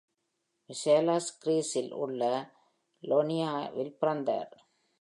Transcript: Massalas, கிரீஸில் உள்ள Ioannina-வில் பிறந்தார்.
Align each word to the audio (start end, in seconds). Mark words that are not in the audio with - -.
Massalas, 0.69 1.25
கிரீஸில் 1.43 1.91
உள்ள 1.91 2.21
Ioannina-வில் 3.03 3.93
பிறந்தார். 3.93 4.53